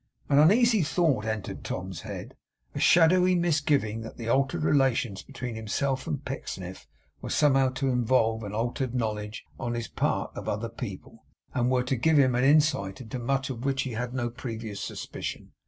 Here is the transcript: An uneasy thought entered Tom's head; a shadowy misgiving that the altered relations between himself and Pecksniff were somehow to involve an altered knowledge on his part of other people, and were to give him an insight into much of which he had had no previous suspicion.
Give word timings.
An 0.29 0.39
uneasy 0.39 0.81
thought 0.81 1.25
entered 1.25 1.63
Tom's 1.63 2.01
head; 2.01 2.35
a 2.73 2.79
shadowy 2.79 3.35
misgiving 3.35 4.01
that 4.01 4.17
the 4.17 4.29
altered 4.29 4.63
relations 4.63 5.21
between 5.21 5.53
himself 5.53 6.07
and 6.07 6.25
Pecksniff 6.25 6.87
were 7.21 7.29
somehow 7.29 7.69
to 7.73 7.89
involve 7.89 8.41
an 8.41 8.51
altered 8.51 8.95
knowledge 8.95 9.43
on 9.59 9.75
his 9.75 9.87
part 9.87 10.31
of 10.35 10.49
other 10.49 10.69
people, 10.69 11.27
and 11.53 11.69
were 11.69 11.83
to 11.83 11.95
give 11.95 12.17
him 12.17 12.33
an 12.33 12.43
insight 12.43 12.99
into 12.99 13.19
much 13.19 13.51
of 13.51 13.63
which 13.63 13.83
he 13.83 13.91
had 13.91 13.99
had 14.09 14.13
no 14.15 14.31
previous 14.31 14.81
suspicion. 14.81 15.51